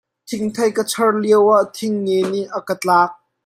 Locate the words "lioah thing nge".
1.23-2.19